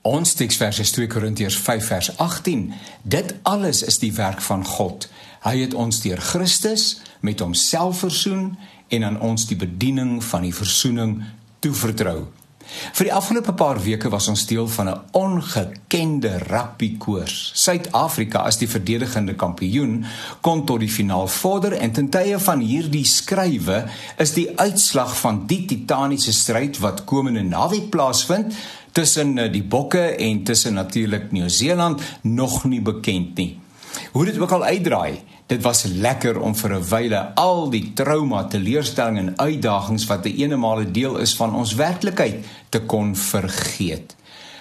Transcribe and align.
Ons 0.00 0.32
teksvers 0.32 0.78
is 0.80 0.90
2 0.96 1.10
Korintiërs 1.12 1.58
5 1.60 1.86
vers 1.86 2.16
18. 2.16 2.72
Dit 3.02 3.34
alles 3.42 3.82
is 3.82 3.98
die 4.00 4.12
werk 4.16 4.40
van 4.40 4.64
God. 4.64 5.04
Hy 5.44 5.58
het 5.60 5.74
ons 5.76 6.00
deur 6.00 6.20
Christus 6.24 7.02
met 7.20 7.40
homself 7.44 8.00
versoen 8.06 8.54
en 8.88 9.04
aan 9.04 9.20
ons 9.20 9.44
die 9.46 9.58
bediening 9.60 10.22
van 10.24 10.46
die 10.48 10.54
versoening 10.56 11.18
toevertrou. 11.60 12.30
Vir 12.92 13.08
die 13.08 13.14
afgelope 13.14 13.52
paar 13.58 13.78
weke 13.82 14.10
was 14.12 14.28
ons 14.28 14.46
deel 14.46 14.68
van 14.68 14.88
'n 14.88 15.00
ongekende 15.12 16.38
rugbykoers. 16.38 17.52
Suid-Afrika 17.54 18.38
as 18.38 18.58
die 18.58 18.68
verdedigende 18.68 19.34
kampioen 19.34 20.04
kon 20.40 20.64
tot 20.66 20.80
die 20.80 20.88
finaal 20.88 21.28
vorder 21.28 21.72
en 21.72 21.92
ten 21.92 22.08
tye 22.08 22.38
van 22.38 22.60
hierdie 22.60 23.04
skrywe 23.04 23.84
is 24.18 24.32
die 24.32 24.48
uitslag 24.58 25.16
van 25.16 25.46
die 25.46 25.64
titaniese 25.64 26.32
stryd 26.32 26.78
wat 26.78 27.04
komende 27.04 27.42
naweek 27.42 27.90
plaasvind 27.90 28.54
tussen 28.92 29.38
eh, 29.38 29.52
die 29.52 29.64
bokke 29.64 30.16
en 30.16 30.44
tussen 30.44 30.74
natuurlik 30.74 31.32
Nieu-Seeland 31.32 32.02
nog 32.22 32.64
nie 32.64 32.80
bekend 32.80 33.36
nie. 33.36 33.58
Hoe 34.12 34.24
dit 34.24 34.38
ook 34.38 34.50
al 34.50 34.64
uitdraai, 34.64 35.20
dit 35.50 35.62
was 35.62 35.82
lekker 35.84 36.38
om 36.40 36.54
vir 36.54 36.74
'n 36.74 36.88
wyle 36.90 37.20
al 37.34 37.70
die 37.70 37.92
trauma, 37.94 38.44
teleurstelling 38.44 39.18
en 39.18 39.38
uitdagings 39.38 40.06
wat 40.06 40.24
'n 40.24 40.36
eenemale 40.36 40.90
deel 40.90 41.18
is 41.18 41.34
van 41.36 41.54
ons 41.54 41.74
werklikheid 41.74 42.44
te 42.68 42.80
kon 42.80 43.16
vergeet. 43.16 44.16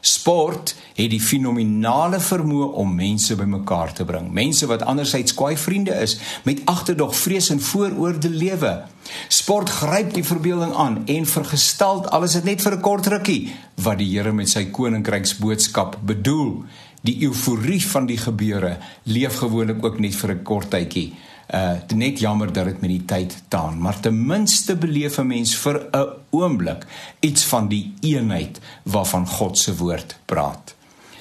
Sport 0.00 0.74
het 0.94 1.10
die 1.10 1.20
fenominale 1.20 2.20
vermoë 2.20 2.66
om 2.76 2.94
mense 2.94 3.34
bymekaar 3.36 3.92
te 3.92 4.04
bring. 4.04 4.32
Mense 4.32 4.66
wat 4.66 4.82
andersins 4.82 5.34
kwaai 5.34 5.56
vriende 5.56 5.94
is 5.94 6.18
met 6.42 6.60
agterdog, 6.64 7.16
vrees 7.16 7.48
en 7.48 7.60
vooroorde 7.60 8.28
lewe. 8.28 8.82
Sport 9.28 9.70
gryp 9.70 10.12
die 10.14 10.24
verbeelding 10.24 10.74
aan 10.74 11.02
en 11.06 11.26
vergestalt 11.26 12.10
alles 12.10 12.32
dit 12.32 12.44
net 12.44 12.62
vir 12.62 12.76
'n 12.76 12.80
kort 12.80 13.06
rukkie 13.06 13.54
wat 13.74 13.98
die 13.98 14.10
Here 14.12 14.32
met 14.32 14.48
sy 14.48 14.64
koninkryksboodskap 14.64 15.96
bedoel. 16.02 16.64
Die 17.04 17.18
euforie 17.26 17.82
van 17.86 18.06
die 18.08 18.18
gebeure 18.18 18.78
leef 19.02 19.36
gewoonlik 19.42 19.84
ook 19.84 19.98
net 20.00 20.14
vir 20.16 20.30
'n 20.34 20.42
kort 20.42 20.70
tydjie 20.70 21.12
uh 21.52 21.72
net 21.94 22.18
jammer 22.18 22.52
dat 22.52 22.64
dit 22.64 22.80
met 22.80 22.90
die 22.90 23.04
tyd 23.04 23.34
taan, 23.48 23.78
maar 23.78 24.00
ten 24.00 24.26
minste 24.26 24.76
beleef 24.76 25.18
'n 25.18 25.26
mens 25.26 25.56
vir 25.56 25.86
'n 25.92 26.06
oomblik 26.30 26.86
iets 27.20 27.44
van 27.44 27.68
die 27.68 27.92
eenheid 28.00 28.60
waarvan 28.82 29.26
God 29.26 29.58
se 29.58 29.76
woord 29.76 30.16
praat. 30.24 30.74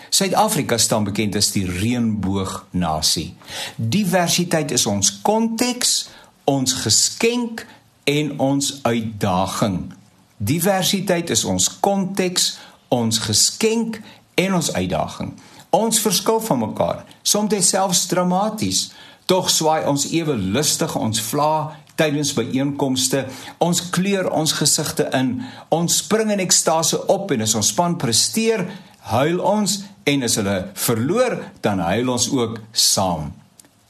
Suid-Afrika 0.09 0.77
staan 0.77 1.03
bekend 1.03 1.35
as 1.35 1.51
die 1.51 1.65
reënboognasie. 1.65 3.33
Diversiteit 3.75 4.71
is 4.71 4.85
ons 4.85 5.21
konteks, 5.21 6.09
ons 6.43 6.73
geskenk 6.73 7.65
en 8.03 8.39
ons 8.39 8.79
uitdaging. 8.81 9.93
Diversiteit 10.37 11.29
is 11.29 11.43
ons 11.43 11.79
konteks, 11.79 12.57
ons 12.87 13.19
geskenk 13.19 14.01
en 14.33 14.53
ons 14.53 14.73
uitdaging. 14.73 15.33
Ons 15.73 16.01
verskil 16.03 16.37
van 16.45 16.59
mekaar, 16.67 17.05
soms 17.25 17.69
selfs 17.69 18.05
dramaties. 18.11 18.91
Tog 19.25 19.49
swaai 19.49 19.87
ons 19.89 20.05
ewe 20.11 20.35
lustig 20.35 20.93
ons 20.99 21.21
vla 21.31 21.73
tydens 21.97 22.33
byeenkomste. 22.37 23.25
Ons 23.63 23.81
kleur 23.93 24.29
ons 24.33 24.53
gesigte 24.57 25.07
in. 25.17 25.39
Ons 25.73 26.01
spring 26.03 26.33
in 26.33 26.43
ekstase 26.43 26.99
op 27.09 27.31
en 27.33 27.45
as 27.45 27.55
ons 27.57 27.71
span 27.73 27.97
presteer, 27.97 28.67
huil 29.13 29.39
ons 29.41 29.79
en 30.09 30.27
as 30.27 30.37
hulle 30.39 30.57
verloor, 30.85 31.39
dan 31.65 31.81
huil 31.83 32.11
ons 32.13 32.29
ook 32.33 32.59
saam. 32.71 33.31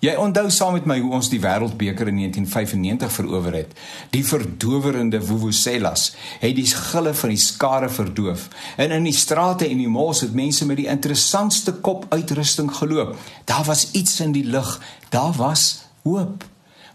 Jy 0.04 0.18
onthou 0.20 0.50
saam 0.52 0.74
met 0.76 0.88
my 0.90 0.98
hoe 1.00 1.14
ons 1.16 1.30
die 1.32 1.40
Wêreldbeker 1.40 2.10
in 2.12 2.18
1995 2.20 3.12
verower 3.16 3.54
het. 3.56 3.70
Die 4.12 4.24
verdowerende 4.28 5.22
vuvuzelas 5.24 6.10
het 6.42 6.58
die 6.58 6.66
gille 6.68 7.14
van 7.16 7.32
die 7.32 7.40
skare 7.40 7.88
verdoof. 7.88 8.50
En 8.76 8.92
in 8.92 9.08
die 9.08 9.16
strate 9.16 9.70
en 9.70 9.80
die 9.80 9.88
malls 9.88 10.26
het 10.26 10.36
mense 10.36 10.68
met 10.68 10.82
die 10.82 10.90
interessantste 10.92 11.78
kopuitrusting 11.80 12.74
geloop. 12.76 13.16
Daar 13.48 13.64
was 13.64 13.86
iets 13.96 14.20
in 14.20 14.36
die 14.36 14.44
lug. 14.44 14.76
Daar 15.10 15.32
was 15.40 15.86
hoop. 16.04 16.44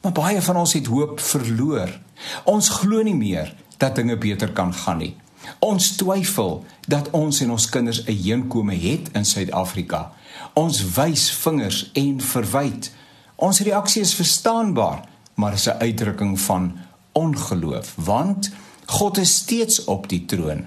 Maar 0.03 0.13
baie 0.13 0.43
van 0.45 0.61
ons 0.61 0.77
het 0.77 0.93
hoop 0.93 1.21
verloor. 1.21 1.97
Ons 2.45 2.69
glo 2.83 3.01
nie 3.03 3.17
meer 3.17 3.55
dat 3.81 3.97
dinge 3.97 4.19
beter 4.21 4.53
kan 4.53 4.75
gaan 4.75 5.01
nie. 5.01 5.15
Ons 5.59 5.97
twyfel 5.97 6.65
dat 6.87 7.11
ons 7.11 7.41
en 7.41 7.51
ons 7.51 7.69
kinders 7.69 8.05
'n 8.05 8.13
heenkome 8.13 8.75
het 8.75 9.09
in 9.13 9.25
Suid-Afrika. 9.25 10.13
Ons 10.55 10.95
wys 10.95 11.31
vingers 11.31 11.91
en 11.93 12.21
verwyd. 12.21 12.93
Ons 13.37 13.61
reaksie 13.61 14.03
is 14.03 14.15
verstaanbaar, 14.15 15.09
maar 15.35 15.53
is 15.53 15.69
'n 15.69 15.79
uitdrukking 15.79 16.41
van 16.41 16.79
ongeloof, 17.13 17.95
want 17.95 18.51
God 18.87 19.19
is 19.19 19.35
steeds 19.35 19.85
op 19.85 20.09
die 20.09 20.25
troon. 20.25 20.67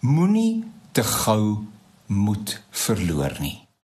Moenie 0.00 0.64
te 0.92 1.02
gou 1.02 1.58
moed 2.06 2.62
verloor 2.70 3.36
nie. 3.40 3.61